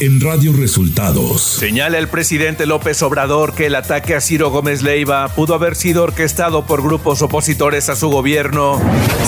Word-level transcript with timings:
en 0.00 0.18
Radio 0.18 0.54
Resultados. 0.54 1.42
Señala 1.42 1.98
el 1.98 2.08
presidente 2.08 2.64
López 2.64 3.02
Obrador 3.02 3.54
que 3.54 3.66
el 3.66 3.74
ataque 3.74 4.14
a 4.14 4.22
Ciro 4.22 4.50
Gómez 4.50 4.82
Leiva 4.82 5.28
pudo 5.28 5.54
haber 5.54 5.76
sido 5.76 6.02
orquestado 6.02 6.64
por 6.64 6.82
grupos 6.82 7.20
opositores 7.20 7.90
a 7.90 7.96
su 7.96 8.08
gobierno. 8.08 8.80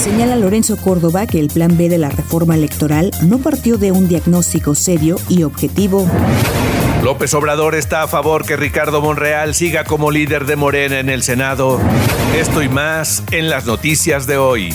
Señala 0.03 0.35
Lorenzo 0.37 0.79
Córdoba 0.79 1.27
que 1.27 1.41
el 1.41 1.49
plan 1.49 1.77
B 1.77 1.91
de 1.91 1.99
la 1.99 2.09
reforma 2.09 2.55
electoral 2.55 3.11
no 3.23 3.39
partió 3.39 3.77
de 3.77 3.93
un 3.93 4.09
diagnóstico 4.09 4.75
serio 4.75 5.17
y 5.29 5.43
objetivo. 5.43 6.09
López 7.05 7.35
Obrador 7.35 7.75
está 7.75 8.03
a 8.03 8.09
favor 8.09 8.47
que 8.47 8.57
Ricardo 8.57 9.03
Monreal 9.03 9.55
siga 9.55 9.85
como 9.85 10.11
líder 10.11 10.47
de 10.47 10.57
Morena 10.57 11.01
en 11.01 11.11
el 11.11 11.23
Senado. 11.23 11.81
Esto 12.35 12.63
y 12.63 12.71
más 12.71 13.23
en 13.31 13.51
las 13.51 13.67
noticias 13.67 14.27
de 14.27 14.39
hoy. 14.39 14.75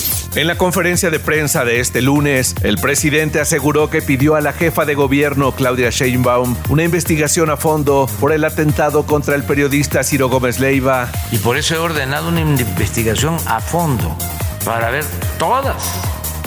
En 0.33 0.47
la 0.47 0.57
conferencia 0.57 1.09
de 1.09 1.19
prensa 1.19 1.65
de 1.65 1.81
este 1.81 2.01
lunes, 2.01 2.55
el 2.63 2.77
presidente 2.77 3.41
aseguró 3.41 3.89
que 3.89 4.01
pidió 4.01 4.35
a 4.35 4.41
la 4.41 4.53
jefa 4.53 4.85
de 4.85 4.95
gobierno, 4.95 5.51
Claudia 5.51 5.89
Sheinbaum, 5.89 6.55
una 6.69 6.83
investigación 6.83 7.49
a 7.49 7.57
fondo 7.57 8.09
por 8.21 8.31
el 8.31 8.45
atentado 8.45 9.05
contra 9.05 9.35
el 9.35 9.43
periodista 9.43 10.05
Ciro 10.05 10.29
Gómez 10.29 10.57
Leiva. 10.59 11.11
Y 11.33 11.37
por 11.37 11.57
eso 11.57 11.75
he 11.75 11.79
ordenado 11.79 12.29
una 12.29 12.39
investigación 12.39 13.35
a 13.45 13.59
fondo 13.59 14.15
para 14.63 14.89
ver 14.89 15.03
todas 15.37 15.75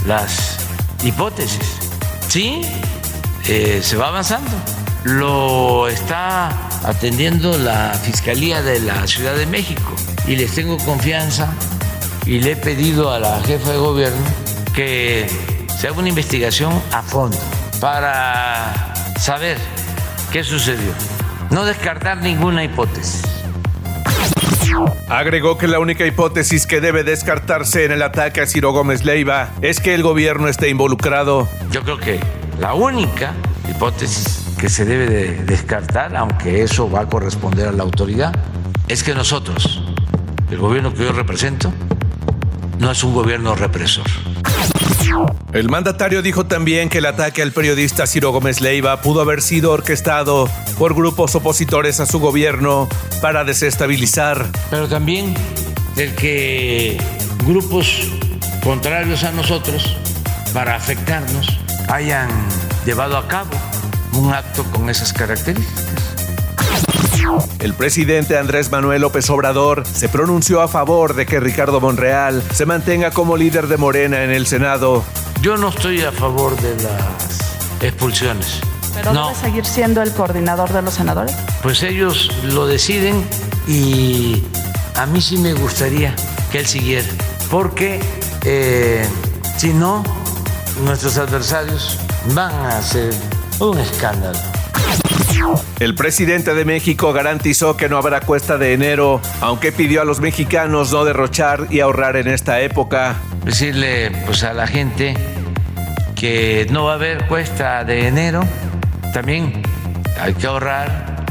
las 0.07 0.57
hipótesis. 1.05 1.77
Sí, 2.29 2.63
eh, 3.47 3.81
se 3.83 3.99
va 3.99 4.09
avanzando. 4.09 4.51
Lo 5.05 5.89
está 5.89 6.71
atendiendo 6.85 7.59
la 7.59 7.93
Fiscalía 8.03 8.63
de 8.63 8.81
la 8.81 9.07
Ciudad 9.07 9.37
de 9.37 9.45
México 9.45 9.95
y 10.27 10.37
les 10.37 10.55
tengo 10.55 10.79
confianza 10.79 11.53
y 12.27 12.41
le 12.41 12.53
he 12.53 12.57
pedido 12.57 13.13
a 13.13 13.19
la 13.19 13.41
jefa 13.43 13.73
de 13.73 13.79
gobierno 13.79 14.25
que 14.75 15.27
se 15.79 15.89
haga 15.89 15.99
una 15.99 16.09
investigación 16.09 16.73
a 16.93 17.03
fondo 17.03 17.39
para 17.81 18.95
saber 19.19 19.59
qué 20.33 20.43
sucedió. 20.43 20.93
No 21.51 21.65
descartar 21.65 22.19
ninguna 22.19 22.65
hipótesis. 22.65 23.23
Agregó 25.09 25.59
que 25.59 25.69
la 25.69 25.79
única 25.79 26.07
hipótesis 26.07 26.67
que 26.67 26.81
debe 26.81 27.05
descartarse 27.05 27.85
en 27.85 27.93
el 27.93 28.03
ataque 28.03 28.41
a 28.41 28.47
Ciro 28.47 28.73
Gómez 28.73 29.05
Leiva 29.05 29.51
es 29.61 29.79
que 29.81 29.95
el 29.95 30.03
gobierno 30.03 30.49
esté 30.49 30.69
involucrado. 30.69 31.47
Yo 31.71 31.83
creo 31.83 31.99
que 31.99 32.21
la 32.59 32.75
única 32.75 33.35
hipótesis 33.71 34.45
que 34.59 34.69
se 34.69 34.85
debe 34.85 35.07
de 35.07 35.45
descartar, 35.45 36.17
aunque 36.17 36.63
eso 36.63 36.91
va 36.91 37.03
a 37.03 37.07
corresponder 37.07 37.69
a 37.69 37.73
la 37.73 37.83
autoridad, 37.83 38.35
es 38.89 39.03
que 39.03 39.15
nosotros, 39.15 39.83
el 40.51 40.59
gobierno 40.59 40.93
que 40.95 41.05
yo 41.05 41.13
represento, 41.13 41.73
no 42.79 42.91
es 42.91 43.05
un 43.05 43.15
gobierno 43.15 43.55
represor. 43.55 44.07
El 45.53 45.69
mandatario 45.69 46.23
dijo 46.23 46.47
también 46.47 46.89
que 46.89 46.99
el 46.99 47.07
ataque 47.07 47.43
al 47.43 47.53
periodista 47.53 48.07
Ciro 48.07 48.33
Gómez 48.33 48.61
Leiva 48.61 49.01
pudo 49.01 49.21
haber 49.21 49.43
sido 49.43 49.71
orquestado 49.71 50.49
por 50.79 50.95
grupos 50.95 51.35
opositores 51.35 52.01
a 52.01 52.07
su 52.07 52.19
gobierno 52.19 52.89
para 53.23 53.45
desestabilizar. 53.45 54.47
Pero 54.71 54.89
también 54.89 55.35
el 55.97 56.15
que 56.15 56.99
grupos 57.47 58.09
contrarios 58.63 59.23
a 59.23 59.31
nosotros, 59.31 59.97
para 60.53 60.75
afectarnos, 60.75 61.61
hayan 61.89 62.29
llevado 62.85 63.17
a 63.17 63.29
cabo 63.29 63.51
un 64.15 64.33
acto 64.33 64.65
con 64.65 64.91
esas 64.91 65.13
características. 65.13 66.04
El 67.59 67.75
presidente 67.75 68.37
Andrés 68.37 68.71
Manuel 68.71 69.03
López 69.03 69.29
Obrador 69.31 69.85
se 69.87 70.09
pronunció 70.09 70.61
a 70.61 70.69
favor 70.69 71.15
de 71.15 71.27
que 71.27 71.41
Ricardo 71.41 71.81
Monreal 71.81 72.43
se 72.53 72.67
mantenga 72.67 73.11
como 73.11 73.37
líder 73.37 73.67
de 73.69 73.77
Morena 73.77 74.25
en 74.25 74.31
el 74.31 74.47
Senado. 74.47 75.03
Yo 75.41 75.57
no 75.57 75.69
estoy 75.69 76.03
a 76.03 76.13
favor 76.13 76.57
de 76.61 76.83
las 76.83 77.83
expulsiones. 77.83 78.61
¿Pero 78.95 79.13
no. 79.13 79.29
debe 79.29 79.41
seguir 79.41 79.65
siendo 79.65 80.03
el 80.03 80.13
coordinador 80.13 80.73
de 80.73 80.83
los 80.83 80.95
senadores? 80.95 81.35
Pues 81.63 81.83
ellos 81.83 82.31
lo 82.45 82.67
deciden 82.67 83.25
y 83.67 84.43
a 84.95 85.07
mí 85.07 85.21
sí 85.21 85.37
me 85.39 85.55
gustaría 85.55 86.15
que 86.53 86.59
él 86.59 86.67
siguiera, 86.67 87.09
porque 87.51 88.01
eh, 88.45 89.07
si 89.57 89.73
no, 89.73 90.05
nuestros 90.85 91.17
adversarios 91.19 91.99
van 92.35 92.53
a 92.53 92.79
hacer 92.79 93.13
un 93.59 93.79
escándalo. 93.79 94.54
El 95.81 95.95
presidente 95.95 96.55
de 96.55 96.65
México 96.65 97.13
garantizó 97.13 97.77
que 97.77 97.89
no 97.89 97.99
habrá 97.99 98.21
cuesta 98.21 98.59
de 98.59 98.73
enero, 98.73 99.21
aunque 99.41 99.73
pidió 99.73 100.03
a 100.03 100.05
los 100.05 100.21
mexicanos 100.21 100.93
no 100.93 101.05
derrochar 101.05 101.67
y 101.71 101.81
ahorrar 101.81 102.17
en 102.17 102.29
esta 102.29 102.61
época. 102.61 103.17
Decirle 103.45 104.11
pues 104.25 104.45
a 104.45 104.53
la 104.53 104.67
gente 104.67 105.15
que 106.15 106.67
no 106.71 106.85
va 106.85 106.93
a 106.93 106.95
haber 106.95 107.27
cuesta 107.27 107.85
de 107.85 108.07
enero, 108.07 108.43
también 109.13 109.63
hay 110.21 110.35
que 110.35 110.47
ahorrar, 110.47 111.25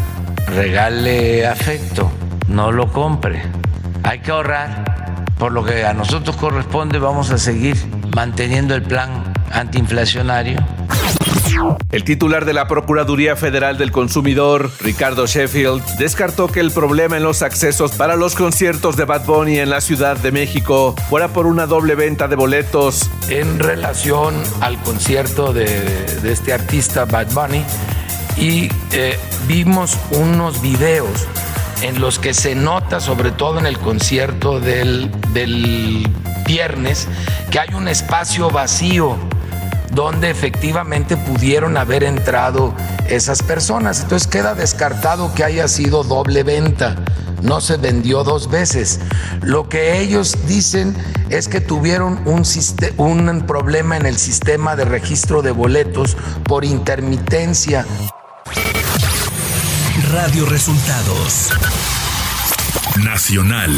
regale 0.47 1.47
afecto, 1.47 2.11
no 2.47 2.71
lo 2.71 2.91
compre. 2.91 3.41
Hay 4.03 4.19
que 4.19 4.31
ahorrar, 4.31 5.15
por 5.39 5.51
lo 5.51 5.63
que 5.63 5.85
a 5.85 5.93
nosotros 5.93 6.35
corresponde 6.35 6.99
vamos 6.99 7.31
a 7.31 7.37
seguir 7.37 7.77
manteniendo 8.13 8.75
el 8.75 8.83
plan 8.83 9.32
antiinflacionario 9.51 10.57
el 11.91 12.03
titular 12.03 12.45
de 12.45 12.53
la 12.53 12.67
Procuraduría 12.67 13.35
Federal 13.35 13.77
del 13.77 13.91
Consumidor, 13.91 14.71
Ricardo 14.79 15.27
Sheffield, 15.27 15.83
descartó 15.97 16.47
que 16.47 16.59
el 16.59 16.71
problema 16.71 17.17
en 17.17 17.23
los 17.23 17.41
accesos 17.41 17.91
para 17.91 18.15
los 18.15 18.35
conciertos 18.35 18.97
de 18.97 19.05
Bad 19.05 19.25
Bunny 19.25 19.59
en 19.59 19.69
la 19.69 19.81
Ciudad 19.81 20.17
de 20.17 20.31
México 20.31 20.95
fuera 21.09 21.27
por 21.27 21.45
una 21.45 21.67
doble 21.67 21.95
venta 21.95 22.27
de 22.27 22.35
boletos. 22.35 23.09
En 23.29 23.59
relación 23.59 24.35
al 24.61 24.81
concierto 24.81 25.53
de, 25.53 26.05
este 26.23 26.53
artista 26.53 27.05
Bad 27.05 27.31
Bunny, 27.33 27.63
y 28.37 28.69
eh, 28.91 29.17
vimos 29.47 29.97
unos 30.11 30.61
videos 30.61 31.27
en 31.83 31.99
los 32.01 32.17
que 32.17 32.33
se 32.33 32.55
nota, 32.55 32.99
sobre 32.99 33.31
todo 33.31 33.59
en 33.59 33.67
el 33.67 33.77
concierto 33.77 34.59
del, 34.59 35.11
del 35.33 36.07
viernes, 36.45 37.07
que 37.51 37.59
hay 37.59 37.73
un 37.73 37.87
espacio 37.87 38.49
vacío 38.49 39.17
donde 39.93 40.29
efectivamente 40.29 41.17
pudieron 41.17 41.77
haber 41.77 42.03
entrado 42.03 42.73
esas 43.07 43.43
personas. 43.43 44.01
Entonces 44.01 44.27
queda 44.27 44.55
descartado 44.55 45.33
que 45.33 45.43
haya 45.43 45.67
sido 45.67 46.03
doble 46.03 46.43
venta. 46.43 46.95
No 47.41 47.61
se 47.61 47.77
vendió 47.77 48.23
dos 48.23 48.49
veces. 48.49 48.99
Lo 49.41 49.67
que 49.67 49.99
ellos 49.99 50.35
dicen 50.47 50.95
es 51.29 51.47
que 51.47 51.61
tuvieron 51.61 52.21
un, 52.25 52.43
un 52.97 53.41
problema 53.45 53.97
en 53.97 54.05
el 54.05 54.17
sistema 54.17 54.75
de 54.75 54.85
registro 54.85 55.41
de 55.41 55.51
boletos 55.51 56.15
por 56.45 56.63
intermitencia. 56.63 57.85
Radio 60.11 60.45
Resultados 60.45 61.51
Nacional. 63.03 63.71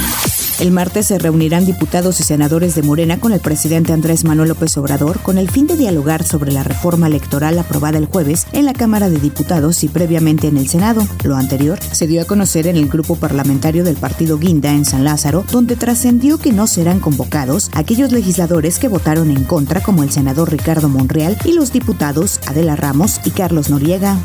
El 0.59 0.71
martes 0.71 1.07
se 1.07 1.19
reunirán 1.19 1.65
diputados 1.65 2.21
y 2.21 2.23
senadores 2.23 2.75
de 2.75 2.81
Morena 2.81 3.19
con 3.19 3.33
el 3.33 3.41
presidente 3.41 3.91
Andrés 3.91 4.23
Manuel 4.23 4.49
López 4.49 4.77
Obrador 4.77 5.19
con 5.19 5.37
el 5.37 5.51
fin 5.51 5.67
de 5.67 5.75
dialogar 5.75 6.23
sobre 6.23 6.53
la 6.53 6.63
reforma 6.63 7.07
electoral 7.07 7.59
aprobada 7.59 7.97
el 7.97 8.05
jueves 8.05 8.47
en 8.53 8.65
la 8.65 8.71
Cámara 8.71 9.09
de 9.09 9.19
Diputados 9.19 9.83
y 9.83 9.89
previamente 9.89 10.47
en 10.47 10.55
el 10.55 10.69
Senado. 10.69 11.05
Lo 11.25 11.35
anterior 11.35 11.77
se 11.91 12.07
dio 12.07 12.21
a 12.21 12.25
conocer 12.25 12.67
en 12.67 12.77
el 12.77 12.87
grupo 12.87 13.17
parlamentario 13.17 13.83
del 13.83 13.97
partido 13.97 14.37
Guinda 14.37 14.71
en 14.71 14.85
San 14.85 15.03
Lázaro, 15.03 15.43
donde 15.51 15.75
trascendió 15.75 16.37
que 16.37 16.53
no 16.53 16.67
serán 16.67 17.01
convocados 17.01 17.69
aquellos 17.73 18.13
legisladores 18.13 18.79
que 18.79 18.87
votaron 18.87 19.31
en 19.31 19.43
contra 19.43 19.83
como 19.83 20.03
el 20.03 20.11
senador 20.11 20.51
Ricardo 20.51 20.87
Monreal 20.87 21.37
y 21.43 21.51
los 21.51 21.73
diputados 21.73 22.39
Adela 22.47 22.77
Ramos 22.77 23.19
y 23.25 23.31
Carlos 23.31 23.69
Noriega. 23.69 24.17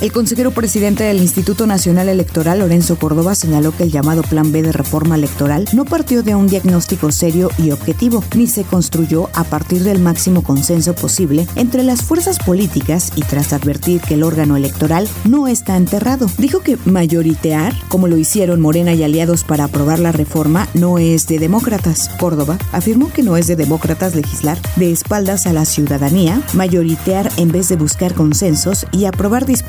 El 0.00 0.12
consejero 0.12 0.50
presidente 0.50 1.04
del 1.04 1.18
Instituto 1.18 1.66
Nacional 1.66 2.08
Electoral, 2.08 2.58
Lorenzo 2.58 2.96
Córdoba, 2.96 3.34
señaló 3.34 3.74
que 3.74 3.84
el 3.84 3.92
llamado 3.92 4.22
Plan 4.22 4.52
B 4.52 4.62
de 4.62 4.72
reforma 4.72 5.14
electoral 5.14 5.66
no 5.72 5.84
partió 5.84 6.22
de 6.22 6.34
un 6.34 6.46
diagnóstico 6.46 7.10
serio 7.12 7.50
y 7.56 7.70
objetivo, 7.70 8.22
ni 8.34 8.46
se 8.46 8.64
construyó 8.64 9.30
a 9.34 9.44
partir 9.44 9.84
del 9.84 10.00
máximo 10.00 10.42
consenso 10.42 10.94
posible 10.94 11.46
entre 11.54 11.84
las 11.84 12.02
fuerzas 12.02 12.38
políticas 12.38 13.12
y 13.16 13.22
tras 13.22 13.52
advertir 13.52 14.00
que 14.00 14.14
el 14.14 14.24
órgano 14.24 14.56
electoral 14.56 15.08
no 15.24 15.46
está 15.46 15.76
enterrado. 15.76 16.26
Dijo 16.36 16.60
que 16.60 16.76
mayoritear, 16.84 17.72
como 17.88 18.08
lo 18.08 18.18
hicieron 18.18 18.60
Morena 18.60 18.92
y 18.94 19.04
aliados 19.04 19.44
para 19.44 19.64
aprobar 19.64 20.00
la 20.00 20.12
reforma, 20.12 20.68
no 20.74 20.98
es 20.98 21.28
de 21.28 21.38
demócratas. 21.38 22.10
Córdoba 22.18 22.58
afirmó 22.72 23.10
que 23.12 23.22
no 23.22 23.36
es 23.36 23.46
de 23.46 23.56
demócratas 23.56 24.14
legislar 24.14 24.58
de 24.76 24.92
espaldas 24.92 25.46
a 25.46 25.52
la 25.52 25.64
ciudadanía, 25.64 26.42
mayoritear 26.54 27.30
en 27.36 27.52
vez 27.52 27.68
de 27.68 27.76
buscar 27.76 28.14
consensos 28.14 28.86
y 28.90 29.04
aprobar 29.04 29.46
disposiciones 29.46 29.61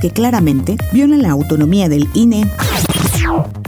que 0.00 0.10
claramente 0.10 0.76
violan 0.92 1.22
la 1.22 1.30
autonomía 1.30 1.88
del 1.88 2.08
INE. 2.14 2.48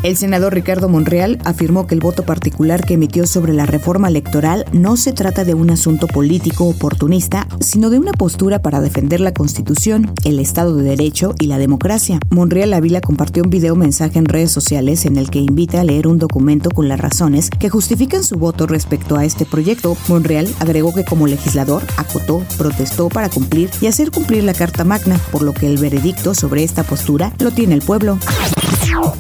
El 0.03 0.17
senador 0.17 0.55
Ricardo 0.55 0.89
Monreal 0.89 1.39
afirmó 1.45 1.87
que 1.87 1.95
el 1.95 2.01
voto 2.01 2.25
particular 2.25 2.85
que 2.85 2.95
emitió 2.95 3.27
sobre 3.27 3.53
la 3.53 3.67
reforma 3.67 4.09
electoral 4.09 4.65
no 4.73 4.97
se 4.97 5.13
trata 5.13 5.45
de 5.45 5.55
un 5.55 5.71
asunto 5.71 6.07
político 6.07 6.65
oportunista, 6.65 7.49
sino 7.61 7.91
de 7.91 7.99
una 7.99 8.13
postura 8.13 8.61
para 8.61 8.81
defender 8.81 9.21
la 9.21 9.33
Constitución, 9.33 10.13
el 10.25 10.39
Estado 10.39 10.77
de 10.77 10.85
Derecho 10.85 11.35
y 11.41 11.47
la 11.47 11.59
democracia. 11.59 12.21
Monreal 12.31 12.75
Ávila 12.75 13.01
compartió 13.01 13.43
un 13.43 13.51
video 13.51 13.75
mensaje 13.75 14.19
en 14.19 14.27
redes 14.27 14.53
sociales 14.53 15.07
en 15.07 15.17
el 15.17 15.31
que 15.31 15.41
invita 15.41 15.81
a 15.81 15.85
leer 15.85 16.07
un 16.07 16.19
documento 16.19 16.71
con 16.71 16.89
las 16.89 17.01
razones 17.01 17.51
que 17.51 17.71
justifican 17.71 18.23
su 18.23 18.37
voto 18.37 18.67
respecto 18.67 19.17
a 19.17 19.25
este 19.25 19.45
proyecto. 19.45 19.97
Monreal 20.09 20.49
agregó 20.61 20.95
que 20.95 21.05
como 21.05 21.27
legislador 21.27 21.83
acotó, 21.97 22.45
protestó 22.59 23.09
para 23.09 23.29
cumplir 23.29 23.71
y 23.81 23.87
hacer 23.87 24.11
cumplir 24.11 24.45
la 24.45 24.55
Carta 24.55 24.85
Magna, 24.85 25.19
por 25.33 25.43
lo 25.47 25.55
que 25.55 25.67
el 25.67 25.79
veredicto 25.79 26.35
sobre 26.35 26.65
esta 26.65 26.83
postura 26.83 27.33
lo 27.39 27.51
tiene 27.51 27.75
el 27.75 27.81
pueblo. 27.81 28.19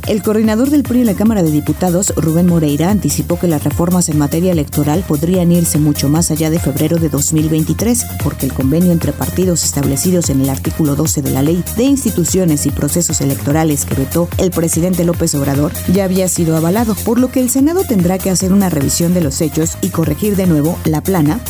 El 0.07 0.23
coordinador 0.23 0.71
del 0.71 0.83
PRI 0.83 1.01
en 1.01 1.07
la 1.07 1.15
Cámara 1.15 1.43
de 1.43 1.51
Diputados, 1.51 2.13
Rubén 2.17 2.47
Moreira, 2.47 2.91
anticipó 2.91 3.39
que 3.39 3.49
las 3.49 3.65
reformas 3.65 4.09
en 4.09 4.19
materia 4.19 4.53
electoral 4.53 5.05
podrían 5.07 5.53
irse 5.53 5.79
mucho 5.79 6.09
más 6.09 6.31
allá 6.31 6.51
de 6.51 6.59
febrero 6.59 6.97
de 6.99 7.09
2023, 7.09 8.07
porque 8.23 8.47
el 8.47 8.53
convenio 8.53 8.93
entre 8.93 9.13
partidos 9.13 9.65
establecidos 9.65 10.31
en 10.31 10.41
el 10.41 10.51
artículo 10.51 10.95
12 10.95 11.23
de 11.23 11.31
la 11.31 11.43
Ley 11.43 11.63
de 11.77 11.85
Instituciones 11.85 12.67
y 12.67 12.71
Procesos 12.71 13.21
Electorales 13.21 13.85
que 13.85 13.95
vetó 13.95 14.29
el 14.39 14.51
presidente 14.51 15.05
López 15.05 15.35
Obrador 15.35 15.73
ya 15.93 16.05
había 16.05 16.29
sido 16.29 16.57
avalado, 16.57 16.95
por 17.05 17.19
lo 17.19 17.31
que 17.31 17.41
el 17.41 17.51
Senado 17.51 17.83
tendrá 17.85 18.19
que 18.19 18.31
hacer 18.31 18.53
una 18.53 18.71
revisión 18.71 19.15
de 19.15 19.21
los 19.21 19.41
hechos 19.41 19.77
y 19.83 19.89
corregir 19.89 20.37
de 20.37 20.47
nuevo 20.47 20.79
la 20.85 21.03
plana 21.03 21.41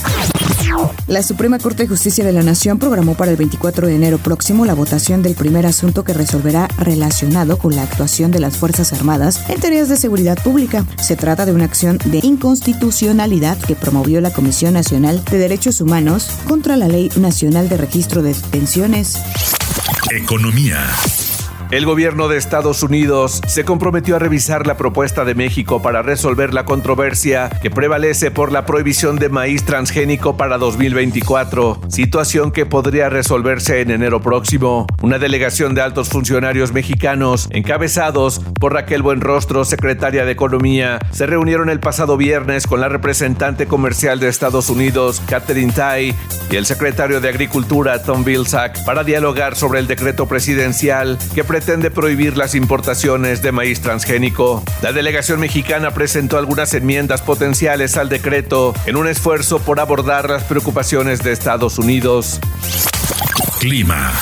la 1.06 1.22
Suprema 1.22 1.58
Corte 1.58 1.84
de 1.84 1.88
Justicia 1.88 2.24
de 2.24 2.32
la 2.32 2.42
Nación 2.42 2.78
programó 2.78 3.14
para 3.14 3.30
el 3.30 3.36
24 3.36 3.86
de 3.86 3.94
enero 3.94 4.18
próximo 4.18 4.64
la 4.64 4.74
votación 4.74 5.22
del 5.22 5.34
primer 5.34 5.66
asunto 5.66 6.04
que 6.04 6.12
resolverá 6.12 6.68
relacionado 6.78 7.58
con 7.58 7.76
la 7.76 7.82
actuación 7.82 8.30
de 8.30 8.40
las 8.40 8.56
Fuerzas 8.56 8.92
Armadas 8.92 9.40
en 9.48 9.60
tareas 9.60 9.88
de 9.88 9.96
seguridad 9.96 10.38
pública. 10.42 10.84
Se 11.00 11.16
trata 11.16 11.46
de 11.46 11.52
una 11.52 11.64
acción 11.64 11.98
de 12.04 12.20
inconstitucionalidad 12.22 13.58
que 13.58 13.76
promovió 13.76 14.20
la 14.20 14.32
Comisión 14.32 14.74
Nacional 14.74 15.24
de 15.24 15.38
Derechos 15.38 15.80
Humanos 15.80 16.28
contra 16.48 16.76
la 16.76 16.88
Ley 16.88 17.10
Nacional 17.16 17.68
de 17.68 17.76
Registro 17.76 18.22
de 18.22 18.34
Detenciones. 18.34 19.18
Economía. 20.10 20.86
El 21.72 21.84
gobierno 21.84 22.28
de 22.28 22.36
Estados 22.36 22.84
Unidos 22.84 23.40
se 23.48 23.64
comprometió 23.64 24.14
a 24.14 24.18
revisar 24.20 24.68
la 24.68 24.76
propuesta 24.76 25.24
de 25.24 25.34
México 25.34 25.82
para 25.82 26.00
resolver 26.00 26.54
la 26.54 26.64
controversia 26.64 27.50
que 27.60 27.72
prevalece 27.72 28.30
por 28.30 28.52
la 28.52 28.64
prohibición 28.64 29.16
de 29.16 29.30
maíz 29.30 29.64
transgénico 29.64 30.36
para 30.36 30.58
2024, 30.58 31.80
situación 31.88 32.52
que 32.52 32.66
podría 32.66 33.08
resolverse 33.08 33.80
en 33.80 33.90
enero 33.90 34.22
próximo. 34.22 34.86
Una 35.02 35.18
delegación 35.18 35.74
de 35.74 35.80
altos 35.80 36.08
funcionarios 36.08 36.72
mexicanos, 36.72 37.48
encabezados 37.50 38.40
por 38.60 38.74
Raquel 38.74 39.02
Buenrostro, 39.02 39.64
secretaria 39.64 40.24
de 40.24 40.30
Economía, 40.30 41.00
se 41.10 41.26
reunieron 41.26 41.68
el 41.68 41.80
pasado 41.80 42.16
viernes 42.16 42.68
con 42.68 42.80
la 42.80 42.88
representante 42.88 43.66
comercial 43.66 44.20
de 44.20 44.28
Estados 44.28 44.70
Unidos, 44.70 45.20
Catherine 45.26 45.72
Tai, 45.72 46.14
y 46.48 46.54
el 46.54 46.64
secretario 46.64 47.20
de 47.20 47.28
Agricultura, 47.28 48.04
Tom 48.04 48.22
Vilsack, 48.22 48.84
para 48.84 49.02
dialogar 49.02 49.56
sobre 49.56 49.80
el 49.80 49.88
decreto 49.88 50.26
presidencial 50.26 51.18
que 51.34 51.42
pretende 51.56 51.90
prohibir 51.90 52.36
las 52.36 52.54
importaciones 52.54 53.40
de 53.40 53.50
maíz 53.50 53.80
transgénico. 53.80 54.62
La 54.82 54.92
delegación 54.92 55.40
mexicana 55.40 55.90
presentó 55.90 56.36
algunas 56.36 56.74
enmiendas 56.74 57.22
potenciales 57.22 57.96
al 57.96 58.10
decreto 58.10 58.74
en 58.84 58.96
un 58.96 59.08
esfuerzo 59.08 59.58
por 59.58 59.80
abordar 59.80 60.28
las 60.28 60.44
preocupaciones 60.44 61.22
de 61.22 61.32
Estados 61.32 61.78
Unidos. 61.78 62.40
Clima. 63.58 64.12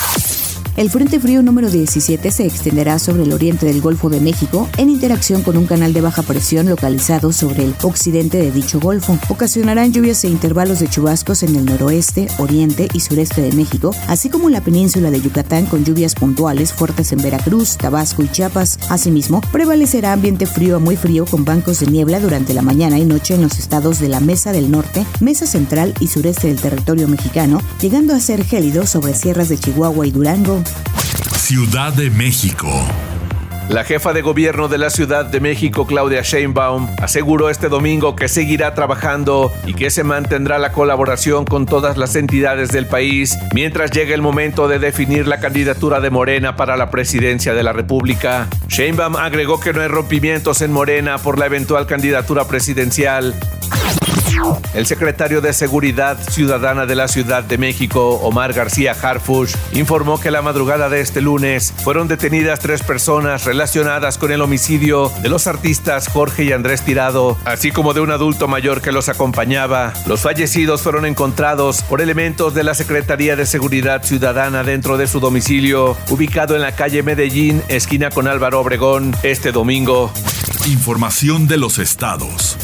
El 0.76 0.90
Frente 0.90 1.20
Frío 1.20 1.40
número 1.40 1.70
17 1.70 2.32
se 2.32 2.46
extenderá 2.46 2.98
sobre 2.98 3.22
el 3.22 3.32
oriente 3.32 3.64
del 3.64 3.80
Golfo 3.80 4.10
de 4.10 4.18
México 4.18 4.68
en 4.76 4.90
interacción 4.90 5.42
con 5.42 5.56
un 5.56 5.66
canal 5.66 5.92
de 5.92 6.00
baja 6.00 6.22
presión 6.22 6.68
localizado 6.68 7.32
sobre 7.32 7.62
el 7.62 7.76
occidente 7.82 8.38
de 8.38 8.50
dicho 8.50 8.80
golfo. 8.80 9.16
Ocasionarán 9.28 9.92
lluvias 9.92 10.24
e 10.24 10.28
intervalos 10.28 10.80
de 10.80 10.88
chubascos 10.88 11.44
en 11.44 11.54
el 11.54 11.64
noroeste, 11.64 12.26
oriente 12.38 12.88
y 12.92 12.98
sureste 12.98 13.40
de 13.40 13.52
México, 13.52 13.94
así 14.08 14.28
como 14.30 14.48
en 14.48 14.54
la 14.54 14.62
península 14.62 15.12
de 15.12 15.20
Yucatán 15.20 15.66
con 15.66 15.84
lluvias 15.84 16.16
puntuales 16.16 16.72
fuertes 16.72 17.12
en 17.12 17.22
Veracruz, 17.22 17.76
Tabasco 17.76 18.24
y 18.24 18.28
Chiapas. 18.28 18.80
Asimismo, 18.88 19.42
prevalecerá 19.52 20.12
ambiente 20.12 20.44
frío 20.46 20.74
a 20.74 20.80
muy 20.80 20.96
frío 20.96 21.24
con 21.24 21.44
bancos 21.44 21.78
de 21.78 21.86
niebla 21.86 22.18
durante 22.18 22.52
la 22.52 22.62
mañana 22.62 22.98
y 22.98 23.04
noche 23.04 23.34
en 23.34 23.42
los 23.42 23.60
estados 23.60 24.00
de 24.00 24.08
la 24.08 24.18
Mesa 24.18 24.50
del 24.50 24.72
Norte, 24.72 25.06
Mesa 25.20 25.46
Central 25.46 25.94
y 26.00 26.08
sureste 26.08 26.48
del 26.48 26.60
territorio 26.60 27.06
mexicano, 27.06 27.60
llegando 27.80 28.12
a 28.12 28.18
ser 28.18 28.44
gélido 28.44 28.88
sobre 28.88 29.14
sierras 29.14 29.48
de 29.48 29.58
Chihuahua 29.58 30.08
y 30.08 30.10
Durango. 30.10 30.63
Ciudad 31.44 31.92
de 31.92 32.08
México. 32.08 32.70
La 33.68 33.84
jefa 33.84 34.14
de 34.14 34.22
gobierno 34.22 34.68
de 34.68 34.78
la 34.78 34.88
Ciudad 34.88 35.26
de 35.26 35.40
México, 35.40 35.86
Claudia 35.86 36.22
Sheinbaum, 36.22 36.88
aseguró 37.02 37.50
este 37.50 37.68
domingo 37.68 38.16
que 38.16 38.28
seguirá 38.28 38.72
trabajando 38.72 39.52
y 39.66 39.74
que 39.74 39.90
se 39.90 40.04
mantendrá 40.04 40.58
la 40.58 40.72
colaboración 40.72 41.44
con 41.44 41.66
todas 41.66 41.98
las 41.98 42.16
entidades 42.16 42.70
del 42.70 42.86
país 42.86 43.36
mientras 43.52 43.90
llegue 43.90 44.14
el 44.14 44.22
momento 44.22 44.68
de 44.68 44.78
definir 44.78 45.28
la 45.28 45.38
candidatura 45.38 46.00
de 46.00 46.08
Morena 46.08 46.56
para 46.56 46.78
la 46.78 46.90
presidencia 46.90 47.52
de 47.52 47.62
la 47.62 47.74
República. 47.74 48.48
Sheinbaum 48.68 49.16
agregó 49.16 49.60
que 49.60 49.74
no 49.74 49.82
hay 49.82 49.88
rompimientos 49.88 50.62
en 50.62 50.72
Morena 50.72 51.18
por 51.18 51.38
la 51.38 51.44
eventual 51.44 51.86
candidatura 51.86 52.46
presidencial 52.46 53.34
el 54.74 54.86
secretario 54.86 55.40
de 55.40 55.52
Seguridad 55.52 56.18
Ciudadana 56.30 56.86
de 56.86 56.94
la 56.94 57.08
Ciudad 57.08 57.44
de 57.44 57.58
México, 57.58 58.20
Omar 58.22 58.52
García 58.52 58.96
Harfush, 59.00 59.54
informó 59.72 60.18
que 60.18 60.30
la 60.30 60.42
madrugada 60.42 60.88
de 60.88 61.00
este 61.00 61.20
lunes 61.20 61.72
fueron 61.84 62.08
detenidas 62.08 62.60
tres 62.60 62.82
personas 62.82 63.44
relacionadas 63.44 64.18
con 64.18 64.32
el 64.32 64.42
homicidio 64.42 65.12
de 65.22 65.28
los 65.28 65.46
artistas 65.46 66.08
Jorge 66.08 66.44
y 66.44 66.52
Andrés 66.52 66.82
Tirado, 66.82 67.38
así 67.44 67.70
como 67.70 67.94
de 67.94 68.00
un 68.00 68.10
adulto 68.10 68.48
mayor 68.48 68.82
que 68.82 68.92
los 68.92 69.08
acompañaba. 69.08 69.92
Los 70.06 70.22
fallecidos 70.22 70.82
fueron 70.82 71.06
encontrados 71.06 71.82
por 71.82 72.00
elementos 72.00 72.54
de 72.54 72.64
la 72.64 72.74
Secretaría 72.74 73.36
de 73.36 73.46
Seguridad 73.46 74.02
Ciudadana 74.02 74.64
dentro 74.64 74.96
de 74.96 75.06
su 75.06 75.20
domicilio, 75.20 75.96
ubicado 76.10 76.56
en 76.56 76.62
la 76.62 76.72
calle 76.72 77.02
Medellín, 77.02 77.62
esquina 77.68 78.10
con 78.10 78.26
Álvaro 78.26 78.60
Obregón, 78.60 79.14
este 79.22 79.52
domingo. 79.52 80.12
Información 80.66 81.46
de 81.46 81.58
los 81.58 81.78
estados. 81.78 82.56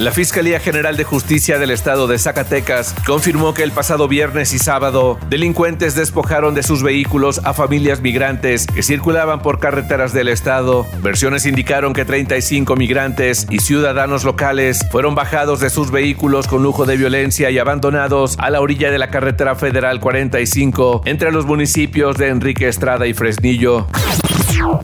La 0.00 0.10
Fiscalía 0.10 0.58
General 0.58 0.96
de 0.96 1.04
Justicia 1.04 1.56
del 1.60 1.70
Estado 1.70 2.08
de 2.08 2.18
Zacatecas 2.18 2.96
confirmó 3.06 3.54
que 3.54 3.62
el 3.62 3.70
pasado 3.70 4.08
viernes 4.08 4.52
y 4.52 4.58
sábado 4.58 5.18
delincuentes 5.30 5.94
despojaron 5.94 6.52
de 6.56 6.64
sus 6.64 6.82
vehículos 6.82 7.40
a 7.44 7.54
familias 7.54 8.00
migrantes 8.00 8.66
que 8.66 8.82
circulaban 8.82 9.40
por 9.40 9.60
carreteras 9.60 10.12
del 10.12 10.26
estado. 10.28 10.84
Versiones 11.00 11.46
indicaron 11.46 11.92
que 11.92 12.04
35 12.04 12.74
migrantes 12.74 13.46
y 13.50 13.60
ciudadanos 13.60 14.24
locales 14.24 14.84
fueron 14.90 15.14
bajados 15.14 15.60
de 15.60 15.70
sus 15.70 15.92
vehículos 15.92 16.48
con 16.48 16.64
lujo 16.64 16.86
de 16.86 16.96
violencia 16.96 17.50
y 17.50 17.60
abandonados 17.60 18.36
a 18.40 18.50
la 18.50 18.60
orilla 18.60 18.90
de 18.90 18.98
la 18.98 19.10
carretera 19.10 19.54
federal 19.54 20.00
45 20.00 21.02
entre 21.04 21.30
los 21.30 21.46
municipios 21.46 22.18
de 22.18 22.30
Enrique 22.30 22.66
Estrada 22.66 23.06
y 23.06 23.14
Fresnillo. 23.14 23.86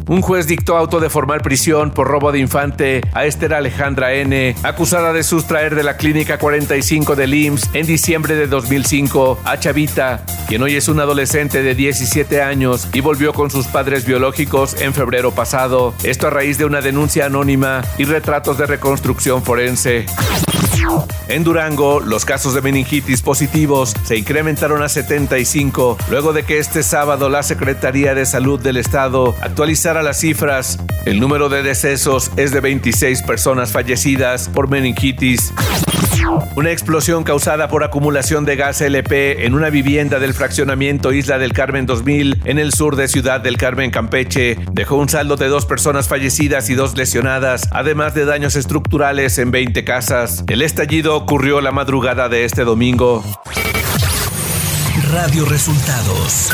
Un 0.07 0.23
juez 0.23 0.47
dictó 0.47 0.77
auto 0.77 1.01
de 1.01 1.11
formal 1.11 1.41
prisión 1.41 1.91
por 1.91 2.09
robo 2.09 2.33
de 2.33 2.39
infante 2.39 3.01
a 3.13 3.25
Esther 3.25 3.55
Alejandra 3.55 4.13
N., 4.15 4.55
acusada 4.63 5.13
de 5.13 5.23
sustraer 5.23 5.75
de 5.75 5.83
la 5.83 5.97
clínica 5.97 6.39
45 6.39 7.17
del 7.17 7.35
IMSS 7.35 7.71
en 7.75 7.87
diciembre 7.87 8.35
de 8.35 8.47
2005 8.47 9.39
a 9.45 9.59
Chavita, 9.59 10.25
quien 10.49 10.63
hoy 10.63 10.75
es 10.75 10.89
un 10.89 11.01
adolescente 11.01 11.63
de 11.63 11.75
17 11.75 12.43
años 12.43 12.89
y 12.93 13.01
volvió 13.01 13.33
con 13.33 13.51
sus 13.51 13.67
padres 13.67 14.05
biológicos 14.05 14.81
en 14.81 14.95
febrero 14.95 15.33
pasado. 15.33 15.95
Esto 16.03 16.27
a 16.27 16.31
raíz 16.31 16.59
de 16.59 16.65
una 16.65 16.81
denuncia 16.81 17.27
anónima 17.27 17.83
y 17.99 18.05
retratos 18.05 18.59
de 18.59 18.67
reconstrucción 18.67 19.43
forense. 19.43 20.07
En 21.29 21.45
Durango, 21.45 22.01
los 22.01 22.25
casos 22.25 22.55
de 22.55 22.63
meningitis 22.63 23.23
positivos 23.23 23.95
se 24.05 24.17
incrementaron 24.17 24.83
a 24.83 24.89
75 24.89 25.97
luego 26.11 26.33
de 26.33 26.45
que 26.45 26.59
este 26.59 26.83
sábado 26.83 27.29
la 27.29 27.43
Secretaría 27.43 28.15
de 28.15 28.27
Salud 28.27 28.61
del 28.61 28.77
Estado 28.77 29.35
actualizara 29.41 30.03
las 30.03 30.19
cifras. 30.19 30.79
El 31.07 31.21
número 31.21 31.49
de 31.49 31.63
decesos 31.63 32.31
es 32.37 32.51
de 32.53 32.61
26 32.61 33.23
personas 33.23 33.73
fallecidas 33.73 34.49
por 34.49 34.69
meningitis. 34.69 35.53
Una 36.57 36.71
explosión 36.71 37.25
causada 37.25 37.69
por 37.69 37.85
acumulación 37.85 38.45
de 38.45 38.57
gas 38.57 38.81
LP 38.81 39.47
en 39.47 39.55
una 39.55 39.71
vivienda 39.71 40.19
del 40.19 40.35
fraccionamiento 40.35 41.13
Isla 41.13 41.39
del 41.39 41.53
Carmen 41.53 41.87
2000 41.87 42.43
en 42.45 42.59
el 42.59 42.73
sur 42.73 42.97
de 42.97 43.09
Ciudad 43.09 43.41
del 43.41 43.57
Carmen, 43.57 43.91
Campeche, 43.91 44.59
dejó 44.73 44.97
un 44.97 45.09
saldo 45.09 45.37
de 45.37 45.49
dos 45.49 45.67
personas 45.67 46.09
fallecidas 46.09 46.71
y 46.71 46.75
dos 46.75 46.97
lesionadas, 46.97 47.69
además 47.71 48.15
de 48.15 48.25
daños 48.25 48.57
estructurales 48.57 49.39
en 49.39 49.51
20 49.51 49.85
casas. 49.85 50.45
El 50.49 50.63
estallido 50.63 51.17
ocurrió 51.17 51.61
la 51.61 51.73
madrugada 51.73 52.29
de 52.29 52.45
este 52.45 52.65
domingo. 52.65 53.25
Radio 55.13 55.45
Resultados 55.45 56.51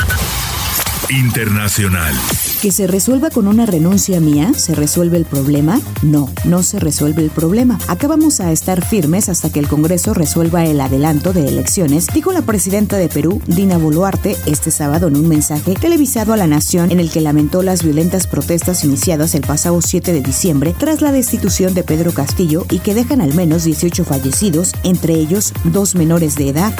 Internacional. 1.09 2.15
¿Que 2.61 2.71
se 2.71 2.87
resuelva 2.87 3.29
con 3.29 3.47
una 3.47 3.67
renuncia 3.67 4.19
mía? 4.19 4.51
¿Se 4.55 4.73
resuelve 4.73 5.17
el 5.17 5.25
problema? 5.25 5.79
No, 6.01 6.27
no 6.43 6.63
se 6.63 6.79
resuelve 6.79 7.21
el 7.21 7.29
problema. 7.29 7.77
Acá 7.87 8.07
vamos 8.07 8.39
a 8.39 8.51
estar 8.51 8.83
firmes 8.83 9.29
hasta 9.29 9.51
que 9.51 9.59
el 9.59 9.67
Congreso 9.67 10.15
resuelva 10.15 10.65
el 10.65 10.81
adelanto 10.81 11.33
de 11.33 11.47
elecciones, 11.47 12.07
dijo 12.11 12.31
la 12.31 12.41
presidenta 12.41 12.97
de 12.97 13.09
Perú, 13.09 13.43
Dina 13.45 13.77
Boluarte, 13.77 14.35
este 14.47 14.71
sábado 14.71 15.07
en 15.07 15.17
un 15.17 15.27
mensaje 15.27 15.75
televisado 15.75 16.33
a 16.33 16.37
la 16.37 16.47
nación 16.47 16.89
en 16.91 16.99
el 16.99 17.11
que 17.11 17.21
lamentó 17.21 17.61
las 17.61 17.83
violentas 17.83 18.25
protestas 18.25 18.83
iniciadas 18.83 19.35
el 19.35 19.41
pasado 19.41 19.79
7 19.79 20.11
de 20.11 20.21
diciembre 20.21 20.73
tras 20.75 21.01
la 21.01 21.11
destitución 21.11 21.75
de 21.75 21.83
Pedro 21.83 22.11
Castillo 22.11 22.65
y 22.71 22.79
que 22.79 22.95
dejan 22.95 23.21
al 23.21 23.35
menos 23.35 23.65
18 23.65 24.03
fallecidos, 24.03 24.73
entre 24.83 25.13
ellos 25.13 25.53
dos 25.63 25.93
menores 25.93 26.35
de 26.35 26.49
edad. 26.49 26.73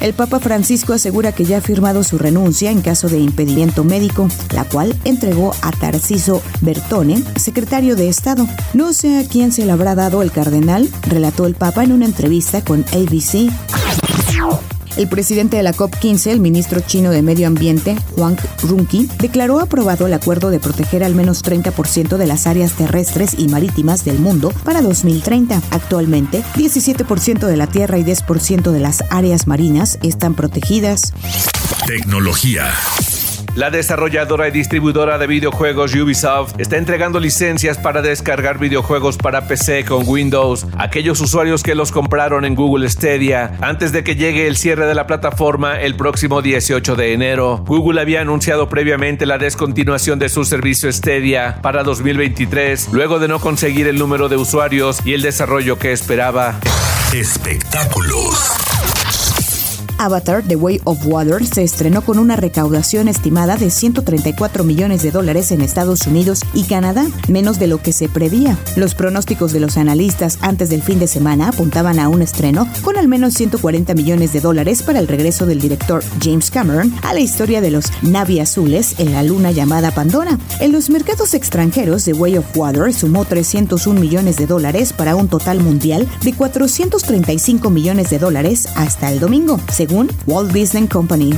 El 0.00 0.14
Papa 0.14 0.38
Francisco 0.38 0.92
asegura 0.92 1.32
que 1.32 1.44
ya 1.44 1.58
ha 1.58 1.60
firmado 1.60 2.04
su 2.04 2.18
renuncia 2.18 2.70
en 2.70 2.82
caso 2.82 3.08
de 3.08 3.18
impedimento 3.18 3.82
médico, 3.82 4.28
la 4.54 4.64
cual 4.64 4.96
entregó 5.04 5.54
a 5.62 5.72
Tarciso 5.72 6.40
Bertone, 6.60 7.22
secretario 7.36 7.96
de 7.96 8.08
Estado. 8.08 8.46
No 8.74 8.92
sé 8.92 9.18
a 9.18 9.24
quién 9.24 9.50
se 9.52 9.66
le 9.66 9.72
habrá 9.72 9.94
dado 9.94 10.22
el 10.22 10.30
cardenal, 10.30 10.88
relató 11.02 11.46
el 11.46 11.54
Papa 11.54 11.82
en 11.82 11.92
una 11.92 12.06
entrevista 12.06 12.62
con 12.62 12.84
ABC. 12.92 13.50
El 14.96 15.08
presidente 15.08 15.56
de 15.56 15.62
la 15.62 15.74
COP15, 15.74 16.30
el 16.30 16.40
ministro 16.40 16.80
chino 16.80 17.10
de 17.10 17.22
Medio 17.22 17.46
Ambiente, 17.46 17.96
Huang 18.16 18.38
Runqi, 18.62 19.08
declaró 19.18 19.60
aprobado 19.60 20.06
el 20.06 20.14
acuerdo 20.14 20.50
de 20.50 20.60
proteger 20.60 21.04
al 21.04 21.14
menos 21.14 21.44
30% 21.44 22.16
de 22.16 22.26
las 22.26 22.46
áreas 22.46 22.72
terrestres 22.72 23.34
y 23.38 23.48
marítimas 23.48 24.04
del 24.04 24.18
mundo 24.18 24.52
para 24.64 24.82
2030. 24.82 25.62
Actualmente, 25.70 26.42
17% 26.54 27.46
de 27.46 27.56
la 27.56 27.66
tierra 27.66 27.98
y 27.98 28.04
10% 28.04 28.70
de 28.70 28.80
las 28.80 29.04
áreas 29.10 29.46
marinas 29.46 29.98
están 30.02 30.34
protegidas. 30.34 31.12
Tecnología. 31.86 32.72
La 33.58 33.70
desarrolladora 33.70 34.46
y 34.46 34.52
distribuidora 34.52 35.18
de 35.18 35.26
videojuegos 35.26 35.92
Ubisoft 35.92 36.54
está 36.58 36.76
entregando 36.76 37.18
licencias 37.18 37.76
para 37.76 38.02
descargar 38.02 38.56
videojuegos 38.60 39.16
para 39.16 39.48
PC 39.48 39.84
con 39.84 40.08
Windows 40.08 40.64
a 40.76 40.84
aquellos 40.84 41.20
usuarios 41.20 41.64
que 41.64 41.74
los 41.74 41.90
compraron 41.90 42.44
en 42.44 42.54
Google 42.54 42.88
Stadia 42.88 43.56
antes 43.60 43.90
de 43.90 44.04
que 44.04 44.14
llegue 44.14 44.46
el 44.46 44.56
cierre 44.56 44.86
de 44.86 44.94
la 44.94 45.08
plataforma 45.08 45.80
el 45.80 45.96
próximo 45.96 46.40
18 46.40 46.94
de 46.94 47.12
enero. 47.12 47.64
Google 47.66 48.00
había 48.00 48.20
anunciado 48.20 48.68
previamente 48.68 49.26
la 49.26 49.38
descontinuación 49.38 50.20
de 50.20 50.28
su 50.28 50.44
servicio 50.44 50.92
Stadia 50.92 51.58
para 51.60 51.82
2023 51.82 52.90
luego 52.92 53.18
de 53.18 53.26
no 53.26 53.40
conseguir 53.40 53.88
el 53.88 53.98
número 53.98 54.28
de 54.28 54.36
usuarios 54.36 55.04
y 55.04 55.14
el 55.14 55.22
desarrollo 55.22 55.80
que 55.80 55.90
esperaba. 55.90 56.60
Espectáculos. 57.12 58.77
Avatar 59.98 60.42
The 60.42 60.56
Way 60.56 60.80
of 60.84 61.04
Water 61.04 61.44
se 61.44 61.62
estrenó 61.62 62.02
con 62.02 62.18
una 62.18 62.36
recaudación 62.36 63.08
estimada 63.08 63.56
de 63.56 63.70
134 63.70 64.64
millones 64.64 65.02
de 65.02 65.10
dólares 65.10 65.50
en 65.50 65.60
Estados 65.60 66.06
Unidos 66.06 66.42
y 66.54 66.64
Canadá, 66.64 67.06
menos 67.28 67.58
de 67.58 67.66
lo 67.66 67.82
que 67.82 67.92
se 67.92 68.08
prevía. 68.08 68.56
Los 68.76 68.94
pronósticos 68.94 69.52
de 69.52 69.60
los 69.60 69.76
analistas 69.76 70.38
antes 70.40 70.70
del 70.70 70.82
fin 70.82 70.98
de 70.98 71.08
semana 71.08 71.48
apuntaban 71.48 71.98
a 71.98 72.08
un 72.08 72.22
estreno 72.22 72.68
con 72.82 72.96
al 72.96 73.08
menos 73.08 73.34
140 73.34 73.94
millones 73.94 74.32
de 74.32 74.40
dólares 74.40 74.82
para 74.82 75.00
el 75.00 75.08
regreso 75.08 75.46
del 75.46 75.60
director 75.60 76.02
James 76.22 76.50
Cameron 76.50 76.94
a 77.02 77.12
la 77.12 77.20
historia 77.20 77.60
de 77.60 77.70
los 77.70 77.92
Navi 78.02 78.40
azules 78.40 78.94
en 78.98 79.12
la 79.12 79.22
luna 79.22 79.50
llamada 79.50 79.90
Pandora. 79.90 80.38
En 80.60 80.72
los 80.72 80.90
mercados 80.90 81.34
extranjeros, 81.34 82.04
The 82.04 82.12
Way 82.12 82.38
of 82.38 82.56
Water 82.56 82.94
sumó 82.94 83.24
301 83.24 83.98
millones 83.98 84.36
de 84.36 84.46
dólares 84.46 84.92
para 84.92 85.16
un 85.16 85.28
total 85.28 85.60
mundial 85.60 86.08
de 86.22 86.32
435 86.32 87.70
millones 87.70 88.10
de 88.10 88.18
dólares 88.18 88.68
hasta 88.76 89.10
el 89.10 89.20
domingo, 89.20 89.60
Walt 90.26 90.52
Disney 90.52 90.86
Company. 90.86 91.32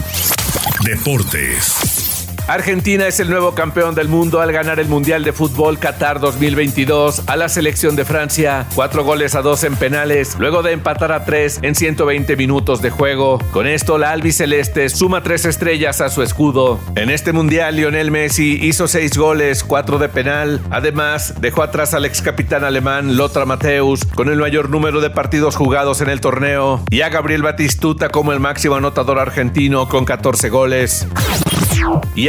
Deportes. 0.85 2.20
Argentina 2.51 3.07
es 3.07 3.21
el 3.21 3.31
nuevo 3.31 3.55
campeón 3.55 3.95
del 3.95 4.09
mundo 4.09 4.41
al 4.41 4.51
ganar 4.51 4.81
el 4.81 4.89
Mundial 4.89 5.23
de 5.23 5.33
Fútbol 5.33 5.79
Qatar 5.79 6.19
2022 6.19 7.23
a 7.29 7.37
la 7.37 7.49
selección 7.49 7.95
de 7.95 8.05
Francia. 8.05 8.67
Cuatro 8.75 9.05
goles 9.05 9.37
a 9.37 9.43
dos 9.43 9.63
en 9.63 9.77
penales, 9.77 10.35
luego 10.37 10.61
de 10.65 10.73
empatar 10.73 11.13
a 11.13 11.25
tres 11.25 11.61
en 11.63 11.77
120 11.77 12.35
minutos 12.35 12.83
de 12.83 12.91
juego. 12.91 13.39
Con 13.53 13.69
esto, 13.69 13.99
la 13.99 14.11
albiceleste 14.11 14.89
suma 14.89 15.23
tres 15.23 15.45
estrellas 15.45 16.01
a 16.01 16.09
su 16.09 16.25
escudo. 16.25 16.81
En 16.97 17.09
este 17.09 17.33
Mundial, 17.33 17.77
Lionel 17.77 18.11
Messi 18.11 18.59
hizo 18.61 18.89
seis 18.89 19.17
goles, 19.17 19.63
cuatro 19.63 19.99
de 20.01 20.09
penal. 20.09 20.61
Además, 20.73 21.35
dejó 21.41 21.63
atrás 21.63 21.95
al 21.95 22.05
ex 22.05 22.21
capitán 22.21 22.65
alemán 22.65 23.17
Lothar 23.17 23.47
Matthäus 23.47 24.05
con 24.05 24.29
el 24.29 24.39
mayor 24.41 24.71
número 24.71 25.01
de 25.01 25.11
partidos 25.11 25.55
jugados 25.55 26.01
en 26.01 26.09
el 26.09 26.21
torneo 26.21 26.83
y 26.91 27.03
a 27.03 27.11
Gabriel 27.11 27.43
Batistuta 27.43 28.09
como 28.09 28.33
el 28.33 28.41
máximo 28.41 28.75
anotador 28.75 29.21
argentino 29.21 29.89
con 29.89 30.05
14 30.05 30.49
goles. 30.49 31.07
Y 32.15 32.29